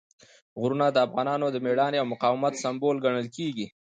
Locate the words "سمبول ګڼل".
2.63-3.27